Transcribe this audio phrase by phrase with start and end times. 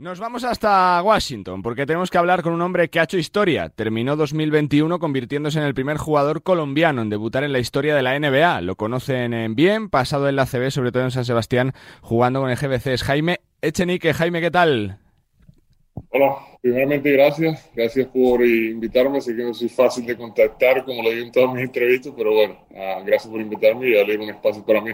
[0.00, 3.68] Nos vamos hasta Washington porque tenemos que hablar con un hombre que ha hecho historia.
[3.68, 8.18] Terminó 2021 convirtiéndose en el primer jugador colombiano en debutar en la historia de la
[8.18, 8.62] NBA.
[8.62, 12.56] Lo conocen bien, pasado en la CB, sobre todo en San Sebastián, jugando con el
[12.56, 12.86] GBC.
[12.86, 14.14] Es Jaime Echenique.
[14.14, 15.00] Jaime, ¿qué tal?
[16.08, 17.70] Hola, primeramente gracias.
[17.74, 19.20] Gracias por invitarme.
[19.20, 22.32] Sé que no soy fácil de contactar, como lo digo en todas mis entrevistas, pero
[22.32, 24.92] bueno, ah, gracias por invitarme y darle un espacio para mí.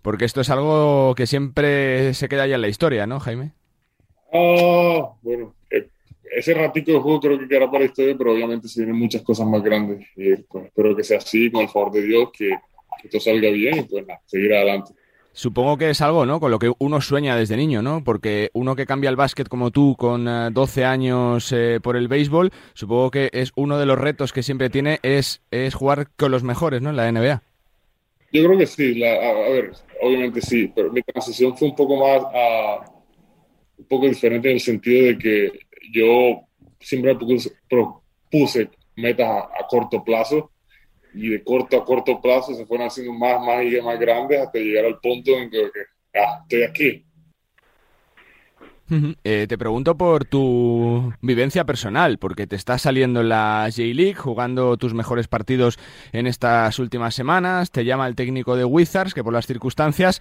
[0.00, 3.50] Porque esto es algo que siempre se queda ya en la historia, ¿no, Jaime?
[4.36, 5.86] Ah, bueno, eh,
[6.36, 9.22] ese ratito de juego creo que quedará para la historia, pero obviamente se vienen muchas
[9.22, 10.04] cosas más grandes.
[10.16, 12.50] Y pues, espero que sea así, con el favor de Dios, que,
[13.00, 14.92] que todo salga bien y pues nada, seguir adelante.
[15.32, 16.40] Supongo que es algo, ¿no?
[16.40, 18.02] Con lo que uno sueña desde niño, ¿no?
[18.04, 22.08] Porque uno que cambia el básquet como tú con 12 eh, años eh, por el
[22.08, 26.30] béisbol, supongo que es uno de los retos que siempre tiene es, es jugar con
[26.30, 26.90] los mejores, ¿no?
[26.90, 27.42] En la NBA.
[28.32, 31.76] Yo creo que sí, la, a, a, ver, obviamente sí, pero mi transición fue un
[31.76, 32.93] poco más a,
[33.84, 35.52] poco diferente en el sentido de que
[35.92, 36.42] yo
[36.80, 37.16] siempre
[37.68, 40.50] propuse metas a, corto plazo
[41.14, 44.58] y de corto a corto plazo se fueron haciendo más, más y más grandes hasta
[44.58, 45.70] llegar al punto en que,
[46.14, 47.04] ah, estoy aquí.
[49.24, 54.76] Eh, te pregunto por tu vivencia personal, porque te está saliendo en la J-League, jugando
[54.76, 55.78] tus mejores partidos
[56.12, 60.20] en estas últimas semanas, te llama el técnico de Wizards, que por las circunstancias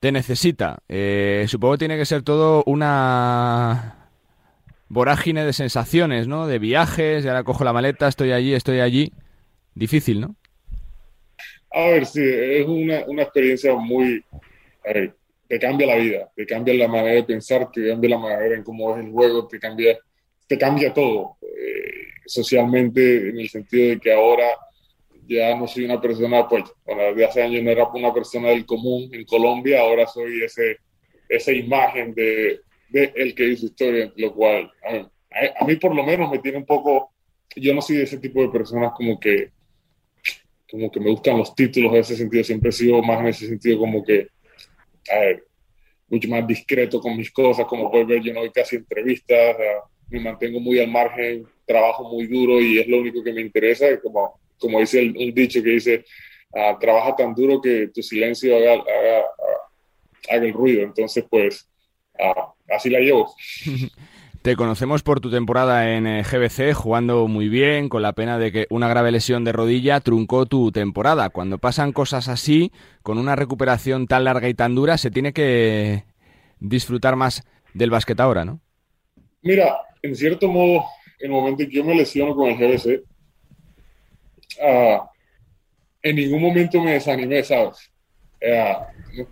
[0.00, 0.78] te necesita.
[0.88, 4.10] Eh, supongo que tiene que ser todo una
[4.88, 6.46] vorágine de sensaciones, ¿no?
[6.46, 9.12] De viajes, y ahora cojo la maleta, estoy allí, estoy allí.
[9.74, 10.36] Difícil, ¿no?
[11.72, 14.24] A ver, sí, es una, una experiencia muy...
[14.84, 14.92] A
[15.48, 18.64] te cambia la vida, te cambia la manera de pensar, te cambia la manera en
[18.64, 19.96] cómo es el juego, te cambia,
[20.46, 21.36] te cambia todo.
[21.42, 24.46] Eh, socialmente, en el sentido de que ahora
[25.26, 28.64] ya no soy una persona, pues, bueno, de hace años no era una persona del
[28.64, 30.78] común en Colombia, ahora soy ese,
[31.28, 34.70] esa imagen de, de el que hizo historia, lo cual
[35.60, 37.12] a, mí por lo menos me tiene un poco,
[37.54, 39.50] yo no soy de ese tipo de personas como que,
[40.70, 43.46] como que me gustan los títulos en ese sentido, siempre he sido más en ese
[43.46, 44.28] sentido como que,
[45.12, 45.44] a ver,
[46.08, 49.56] mucho más discreto con mis cosas, como puedes ver, yo no doy casi entrevistas,
[50.08, 54.00] me mantengo muy al margen, trabajo muy duro y es lo único que me interesa,
[54.00, 56.04] como como dice el, un dicho que dice,
[56.50, 59.24] uh, trabaja tan duro que tu silencio haga, haga,
[60.30, 60.82] haga el ruido.
[60.82, 61.68] Entonces, pues,
[62.18, 63.34] uh, así la llevo.
[64.46, 68.52] Te conocemos por tu temporada en eh, GBC, jugando muy bien, con la pena de
[68.52, 71.30] que una grave lesión de rodilla truncó tu temporada.
[71.30, 72.70] Cuando pasan cosas así,
[73.02, 76.04] con una recuperación tan larga y tan dura, se tiene que
[76.60, 77.42] disfrutar más
[77.74, 78.60] del básquet ahora, ¿no?
[79.42, 80.84] Mira, en cierto modo,
[81.18, 83.02] en el momento en que yo me lesiono con el GBC,
[84.60, 85.00] uh,
[86.02, 87.90] en ningún momento me desanimé, ¿sabes?
[88.40, 89.26] Uh,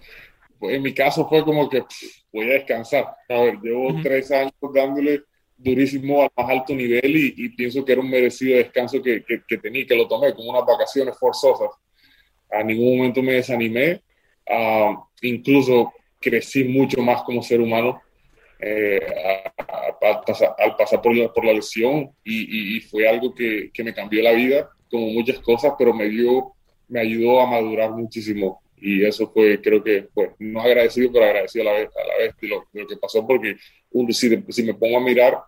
[0.71, 2.03] en mi caso fue como que pff,
[2.33, 3.05] voy a descansar.
[3.29, 4.03] A ver, llevo uh -huh.
[4.03, 5.23] tres años dándole
[5.57, 9.43] durísimo al más alto nivel y, y pienso que era un merecido descanso que, que,
[9.47, 11.71] que, tenía, que lo tomé como unas vacaciones forzosas.
[12.51, 14.03] A ningún momento me desanimé,
[14.51, 18.01] uh, incluso crecí mucho más como ser humano
[18.59, 19.01] eh,
[19.59, 23.71] a, a, a, al pasar por la, por la lesión y, y, fue algo que,
[23.73, 26.53] que, me cambió la vida como muchas cosas, pero me dio,
[26.87, 28.63] me ayudó a madurar muchísimo.
[28.77, 32.19] Y eso fue, creo que, pues, no agradecido, pero agradecido a la vez, a la
[32.19, 33.57] vez de, lo, de lo que pasó, porque
[33.91, 35.39] un, si, si, me pongo a mirar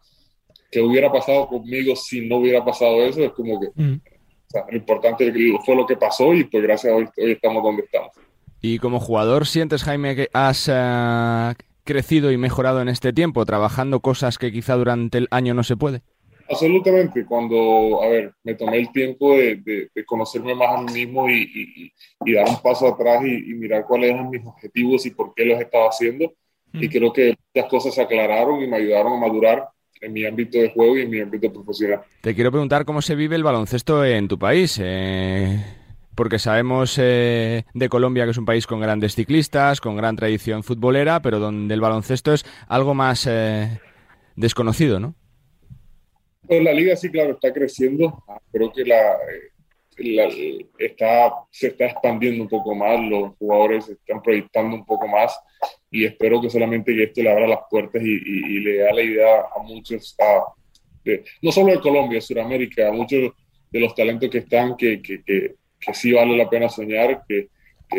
[0.69, 3.95] qué hubiera pasado conmigo si no hubiera pasado eso, es como que, mm.
[3.95, 5.33] o sea, lo importante
[5.65, 8.13] fue lo que pasó y pues gracias a hoy, hoy estamos donde estamos.
[8.61, 11.55] Y como jugador, ¿sientes, Jaime, que has uh,
[11.85, 15.77] crecido y mejorado en este tiempo, trabajando cosas que quizá durante el año no se
[15.77, 16.03] puede?
[16.49, 20.93] Absolutamente, cuando, a ver, me tomé el tiempo de, de, de conocerme más a mí
[20.93, 21.93] mismo y, y,
[22.25, 25.45] y dar un paso atrás y, y, mirar cuáles eran mis objetivos y por qué
[25.45, 26.33] los estaba haciendo.
[26.73, 26.83] Mm.
[26.83, 29.69] Y creo que las cosas se aclararon y me ayudaron a madurar
[30.01, 32.03] en mi ámbito de juego y en mi ámbito profesional.
[32.21, 34.79] Te quiero preguntar cómo se vive el baloncesto en tu país.
[34.83, 35.65] Eh,
[36.15, 40.63] porque sabemos eh, de Colombia que es un país con grandes ciclistas, con gran tradición
[40.65, 43.81] futbolera, pero donde el baloncesto es algo más eh,
[44.35, 45.15] desconocido, ¿no?
[46.47, 48.23] Pues la liga sí, claro, está creciendo.
[48.53, 49.17] Creo que la,
[49.99, 50.29] la,
[50.79, 55.39] está, se está expandiendo un poco más, los jugadores se están proyectando un poco más
[55.91, 59.03] y espero que solamente esto le abra las puertas y, y, y le da la
[59.03, 60.45] idea a muchos, a,
[61.05, 63.33] de, no solo de Colombia, Sudamérica, a muchos
[63.71, 67.49] de los talentos que están, que, que, que, que sí vale la pena soñar, que,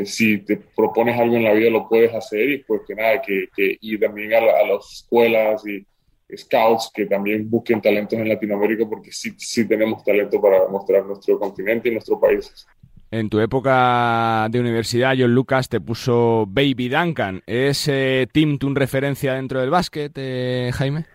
[0.04, 3.48] si te propones algo en la vida lo puedes hacer y pues que nada, que
[3.56, 5.86] y también a, la, a las escuelas y
[6.36, 11.40] scouts que también busquen talentos en Latinoamérica porque sí, sí tenemos talento para mostrar nuestro
[11.40, 12.68] continente y nuestros países.
[13.10, 17.42] En tu época de universidad, John Lucas te puso Baby Duncan.
[17.46, 21.06] ¿Es eh, Tim tu referencia dentro del básquet, eh, Jaime?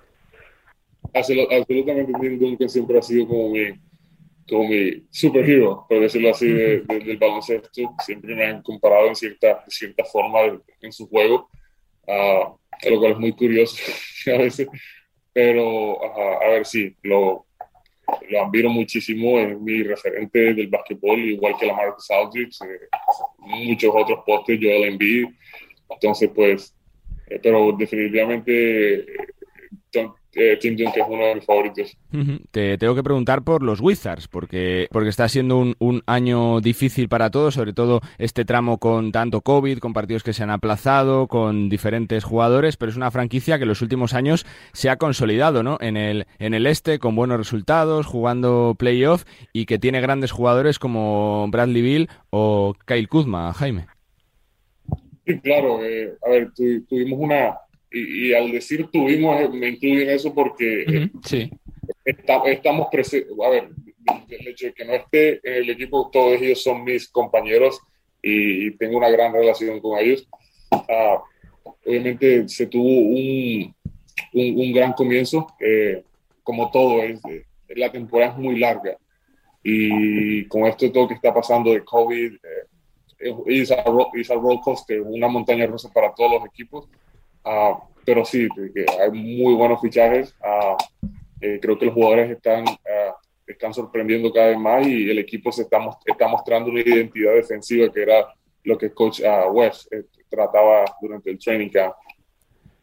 [1.12, 3.64] Absolutamente, Tim Duncan siempre ha sido como mi,
[4.48, 7.68] como mi superhero, por decirlo así, del baloncesto.
[8.02, 10.40] Siempre me han comparado en cierta, cierta forma
[10.80, 11.50] en su juego,
[12.06, 13.76] uh, lo cual es muy curioso
[14.34, 14.66] a veces.
[15.32, 15.98] Pero,
[16.42, 17.46] a ver, sí, lo,
[18.28, 22.88] lo admiro muchísimo, es mi referente del básquetbol, igual que la Marcus Aldridge, eh,
[23.38, 25.28] muchos otros postes, Joel Embiid.
[25.88, 26.74] Entonces, pues,
[27.28, 29.06] eh, pero definitivamente eh,
[30.34, 31.96] eh, Tim es uno de mis favoritos.
[32.50, 37.08] Te tengo que preguntar por los Wizards, porque, porque está siendo un, un, año difícil
[37.08, 41.26] para todos, sobre todo este tramo con tanto COVID, con partidos que se han aplazado,
[41.28, 45.62] con diferentes jugadores, pero es una franquicia que en los últimos años se ha consolidado
[45.62, 45.76] ¿no?
[45.80, 50.78] en, el, en el este, con buenos resultados, jugando playoff y que tiene grandes jugadores
[50.78, 53.86] como Bradley Bill o Kyle Kuzma, Jaime.
[55.26, 55.84] Sí, claro.
[55.84, 56.50] Eh, a ver,
[56.88, 57.54] tuvimos una,
[57.92, 61.50] y, al decir tuvimos, eh, me incluyen eso porque eh, sí.
[62.04, 63.68] estamos presentes, a ver,
[64.28, 67.80] el hecho de que no esté en el equipo, todos ellos son mis compañeros
[68.22, 70.28] y, tengo una gran relación con ellos.
[70.70, 71.22] Ah,
[71.84, 73.74] obviamente se tuvo un,
[74.32, 76.02] un, gran comienzo, eh,
[76.42, 77.20] como todo, es,
[77.68, 78.96] la temporada es muy larga
[79.62, 83.70] y con esto todo que está pasando de COVID, a, es
[84.30, 86.88] a roller coaster, una montaña rusa para todos los equipos.
[87.44, 88.48] Ah, pero sí,
[89.00, 90.34] hay muy buenos fichajes.
[91.40, 93.16] Eh, creo que los jugadores están, ah,
[93.46, 97.92] están sorprendiendo cada vez más y el equipo se está, está mostrando una identidad defensiva
[97.92, 98.26] que era
[98.64, 101.94] lo que coach West eh, trataba durante el training camp.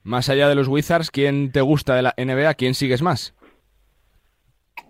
[0.03, 2.53] Más allá de los Wizards, ¿quién te gusta de la NBA?
[2.55, 3.33] ¿Quién sigues más?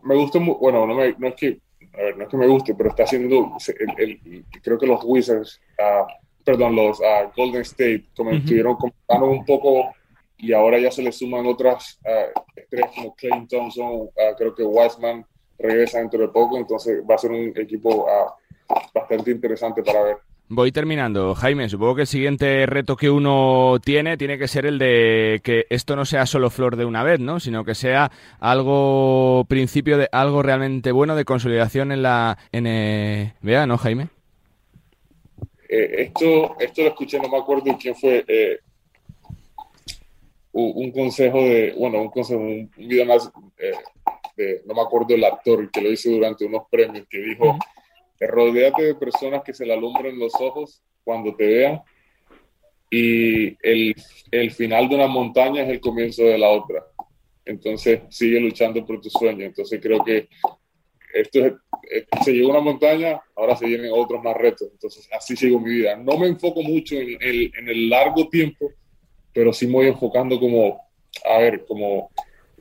[0.04, 1.60] Me gusta, bueno, no, me, no es que
[1.94, 3.51] a ver, no es que me guste, pero está haciendo,
[3.98, 5.60] el, creo que los Wizards
[6.44, 9.94] perdón, los uh, Golden State, como estuvieron comentando un poco
[10.38, 14.63] y ahora ya se le suman otras uh, estrellas como Clay Thompson, uh, creo que
[14.63, 15.25] Wiseman
[15.57, 18.07] regresa dentro de poco, entonces va a ser un equipo
[18.94, 20.18] bastante interesante para ver.
[20.51, 21.36] Voy terminando.
[21.36, 25.68] Jaime, supongo que el siguiente reto que uno tiene tiene que ser el de que
[25.69, 27.39] esto no sea solo flor de una vez, ¿no?
[27.39, 28.09] Sino que sea
[28.39, 34.07] algo principio de algo realmente bueno de consolidación en la NBA, ¿no, Jaime?
[35.71, 38.57] Eh, esto, esto lo escuché, no me acuerdo quién fue, eh,
[40.51, 43.31] un, consejo de, bueno, un consejo, un, video más,
[44.36, 47.56] eh, no me acuerdo el actor que lo hizo durante unos premios, que dijo,
[48.19, 51.81] rodeate de personas que se le alumbren los ojos cuando te vean
[52.89, 53.95] y el,
[54.31, 56.83] el final de una montaña es el comienzo de la otra.
[57.45, 59.45] Entonces sigue luchando por tu sueño.
[59.45, 60.27] Entonces creo que
[61.14, 61.54] esto es,
[62.24, 64.70] se llegó a una montaña, ahora se vienen otros más retos.
[64.72, 65.96] Entonces, así sigo mi vida.
[65.96, 68.72] No me enfoco mucho en el, en el largo tiempo,
[69.34, 70.82] pero sí me voy enfocando como,
[71.26, 72.12] a ver, como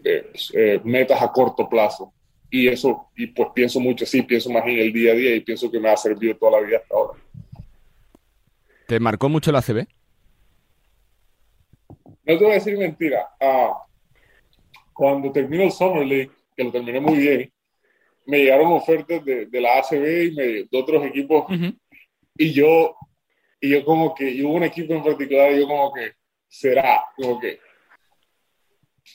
[0.05, 2.13] eh, eh, metas a corto plazo.
[2.51, 5.41] Y eso, y pues pienso mucho, sí, pienso más en el día a día y
[5.41, 7.21] pienso que me ha servido toda la vida hasta ahora.
[8.87, 9.87] ¿Te marcó mucho la CB?
[12.25, 13.29] No te voy a decir mentira.
[13.39, 13.83] Ah,
[14.95, 17.53] cuando terminó el Summer League, que lo terminé muy bien,
[18.29, 21.47] me llegaron ofertas de, de la ACB y de otros equipos.
[22.37, 22.95] Y yo,
[23.59, 26.13] y yo como que, y hubo un equipo en particular, y yo como que,
[26.47, 27.59] será, como que,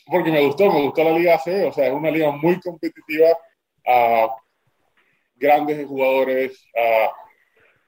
[0.07, 3.37] porque me gustó, me gustó la Liga ACB, o sea, es una liga muy competitiva,
[3.85, 4.29] a
[5.35, 6.65] grandes jugadores,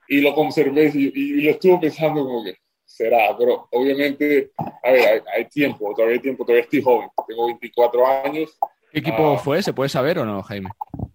[0.08, 2.56] y lo conservé y, lo estuve pensando como que,
[2.86, 4.52] será, pero obviamente,
[4.84, 8.56] a ver, hay, hay, tiempo, todavía hay tiempo, todavía estoy joven, tengo 24 años.
[8.92, 9.38] ¿Qué equipo ah.
[9.40, 9.64] fue?
[9.64, 10.70] ¿Se puede saber o no, Jaime?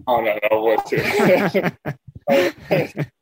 [0.06, 0.80] No, no, no, pues,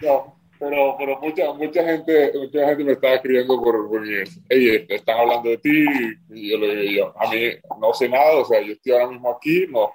[0.00, 4.02] no, pero, pero mucha, mucha, gente, mucha gente me está escribiendo por, por
[4.48, 5.84] Ey, están hablando de ti,
[6.30, 7.40] y yo le digo, yo, a mí
[7.80, 9.90] no sé nada, o sea, yo estoy ahora mismo aquí, no.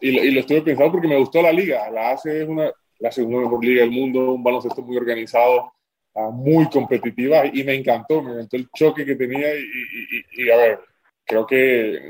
[0.00, 1.90] Y, y lo estuve pensando porque me gustó la liga.
[1.90, 5.72] La ACE es una, la segunda mejor liga del mundo, un baloncesto muy organizado,
[6.14, 10.50] ah, muy competitiva, y me encantó, me encantó el choque que tenía, y, y, y
[10.50, 10.80] a ver,
[11.24, 12.06] creo que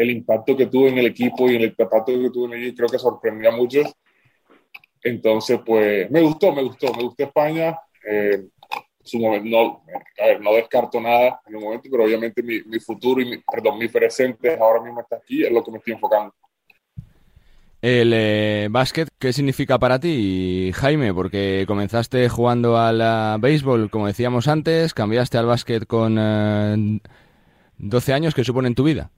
[0.00, 2.76] el impacto que tuve en el equipo y el impacto que tuve en el equipo
[2.78, 3.92] creo que sorprendió a muchos.
[5.02, 7.76] Entonces, pues me gustó, me gustó, me gustó España.
[8.10, 8.46] Eh,
[9.14, 9.82] no,
[10.18, 13.78] a ver, no descarto nada en el momento, pero obviamente mi, futuro y mi, perdón,
[13.78, 16.34] mi presente ahora mismo está aquí, es lo que me estoy enfocando.
[17.82, 21.12] El eh, básquet, ¿qué significa para ti, Jaime?
[21.12, 26.14] Porque comenzaste jugando al béisbol, como decíamos antes, cambiaste al básquet con
[27.78, 29.10] 12 eh, años, ¿qué supone en tu vida?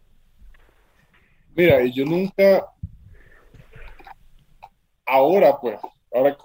[1.54, 2.66] Mira, yo nunca,
[5.04, 5.78] ahora pues,
[6.12, 6.37] ahora,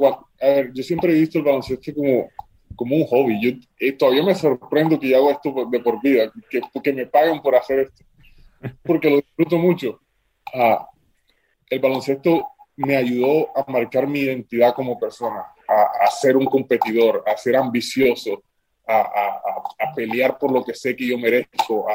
[0.41, 2.29] a ver, yo siempre he visto el baloncesto como,
[2.75, 3.41] como un hobby.
[3.41, 7.05] Yo eh, todavía me sorprendo que yo hago esto de por vida, que, que me
[7.05, 8.03] pagan por hacer esto,
[8.83, 10.01] porque lo disfruto mucho.
[10.53, 10.87] Ah,
[11.69, 12.45] el baloncesto
[12.75, 17.55] me ayudó a marcar mi identidad como persona, a, a ser un competidor, a ser
[17.55, 18.43] ambicioso,
[18.85, 21.87] a, a, a, pelear por lo que sé que yo merezco.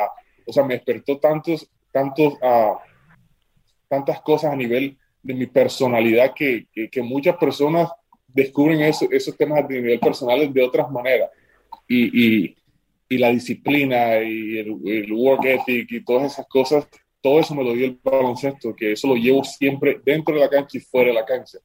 [0.47, 2.35] O sea, me despertó tantos, tantos,
[3.93, 7.91] tantas cosas a nivel de mi personalidad que, que, muchas personas
[8.27, 11.29] descubren eso, esos temas de nivel personal de otras maneras.
[11.87, 12.57] Y, y,
[13.11, 16.89] y la disciplina y el, el, work ethic y todas esas cosas,
[17.21, 20.49] todo eso me lo dio el baloncesto, que eso lo llevo siempre dentro de la
[20.49, 21.59] cancha y fuera de la cancha.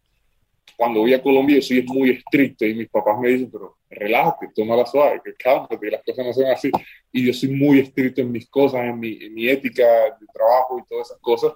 [0.75, 4.50] Cuando voy a Colombia yo soy muy estricto y mis papás me dicen, pero relájate,
[4.53, 6.69] toma la suave, que cálmate, que las cosas no son así.
[7.13, 9.86] Y yo soy muy estricto en mis cosas, en mi, en mi ética
[10.19, 11.53] de trabajo y todas esas cosas.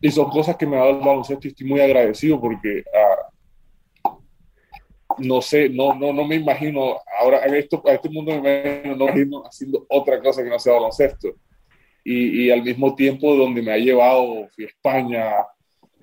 [0.00, 2.84] Y son cosas que me ha dado el baloncesto y estoy muy agradecido porque
[4.04, 4.10] uh,
[5.18, 8.96] no sé, no, no, no me imagino, ahora en esto, a este mundo me imagino,
[8.96, 11.34] no imagino haciendo otra cosa que no sea baloncesto.
[12.04, 15.36] Y, y, al mismo tiempo donde me ha llevado, fui a España,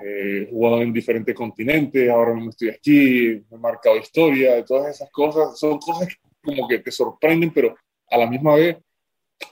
[0.04, 5.12] eh, jugado en diferentes continentes, ahora mismo estoy aquí, me he marcado historia, todas esas
[5.12, 7.76] cosas, son cosas que como que te sorprenden, pero
[8.10, 8.78] a la misma vez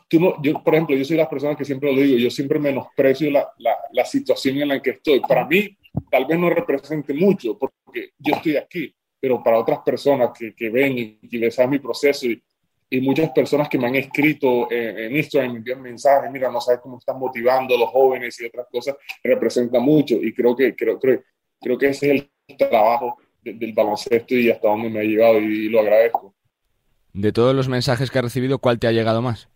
[0.10, 3.48] yo, por ejemplo, yo soy la persona que siempre lo digo, yo siempre menosprecio la,
[3.60, 5.20] la, la, situación en la que estoy.
[5.20, 5.78] Para mí,
[6.10, 10.70] tal vez no represente mucho, porque yo estoy aquí, pero para otras personas que, que
[10.70, 12.42] ven y que les mi proceso y,
[12.90, 16.60] y, muchas personas que me han escrito en, en Instagram, me envían mensajes, mira, no
[16.60, 20.76] sabes cómo están motivando a los jóvenes y otras cosas, representa mucho y creo que,
[20.76, 21.22] creo, creo,
[21.62, 25.66] creo que ese es el trabajo del baloncesto y hasta dónde me ha llegado y,
[25.66, 26.34] y lo agradezco.
[27.14, 29.50] De todos los mensajes que has recibido, ¿cuál te ha llegado más?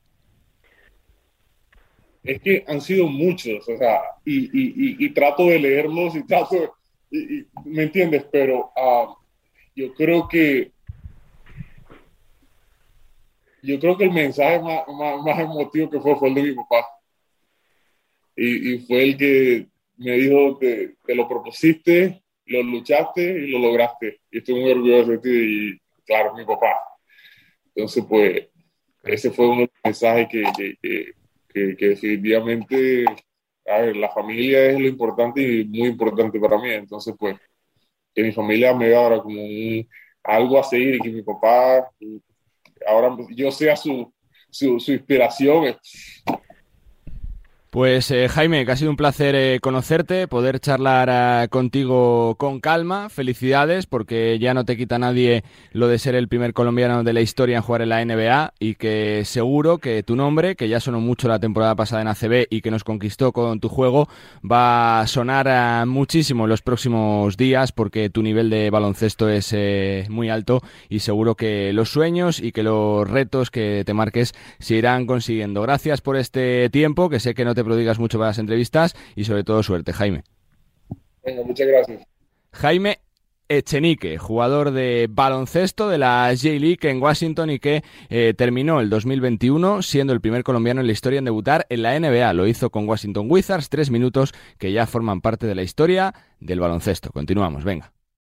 [2.23, 6.75] Es que han sido muchos, o sea, y, y, y, trato de leerlos y trato,
[7.11, 8.25] y, ¿me entiendes?
[8.31, 9.13] Pero uh,
[9.75, 10.71] yo creo que,
[13.61, 16.53] yo creo que el mensaje más, más, más emotivo que fue fue el de mi
[16.53, 16.87] papá.
[18.35, 24.21] Y, fue el que me dijo, te, te, lo propusiste, lo luchaste y lo lograste.
[24.31, 26.73] Y estoy muy orgulloso de ti y claro, mi papá.
[27.75, 28.47] Entonces, pues,
[29.03, 31.22] ese fue uno de los mensajes que, que, que
[31.53, 33.05] que, definitivamente,
[33.65, 36.71] la familia es lo importante y muy importante para mí.
[36.71, 37.37] Entonces, pues,
[38.13, 39.87] que mi familia me ahora como un,
[40.23, 41.89] algo a seguir y que mi papá,
[42.87, 44.13] ahora yo sea su,
[44.49, 45.75] su inspiración,
[47.73, 52.59] pues eh, Jaime, que ha sido un placer eh, conocerte, poder charlar eh, contigo con
[52.59, 53.09] calma.
[53.09, 57.21] Felicidades porque ya no te quita nadie lo de ser el primer colombiano de la
[57.21, 60.99] historia en jugar en la NBA y que seguro que tu nombre, que ya sonó
[60.99, 64.07] mucho la temporada pasada en ACB y que nos conquistó con tu juego,
[64.45, 69.51] va a sonar muchísimo en los próximos días porque tu nivel de baloncesto es
[70.11, 74.75] muy alto y seguro que los sueños y que los retos que te marques se
[74.75, 75.63] irán consiguiendo.
[75.63, 79.23] Gracias por este tiempo, que sé que no te prodigas mucho para las entrevistas y
[79.23, 80.23] sobre todo suerte, Jaime.
[81.25, 82.03] Venga, muchas gracias.
[82.51, 82.99] Jaime
[83.49, 89.81] Echenique, jugador de baloncesto de la J-League en Washington y que eh, terminó el 2021
[89.81, 92.33] siendo el primer colombiano en la historia en debutar en la NBA.
[92.33, 96.59] Lo hizo con Washington Wizards, tres minutos que ya forman parte de la historia del
[96.59, 97.11] baloncesto.
[97.11, 97.91] Continuamos, venga.